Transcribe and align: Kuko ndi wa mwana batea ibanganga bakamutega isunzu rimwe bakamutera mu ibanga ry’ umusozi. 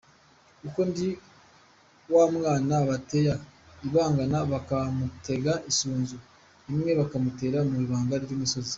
Kuko 0.61 0.79
ndi 0.89 1.07
wa 2.13 2.25
mwana 2.35 2.75
batea 2.89 3.35
ibanganga 3.87 4.39
bakamutega 4.53 5.53
isunzu 5.71 6.17
rimwe 6.67 6.91
bakamutera 6.99 7.57
mu 7.69 7.75
ibanga 7.85 8.15
ry’ 8.23 8.31
umusozi. 8.37 8.69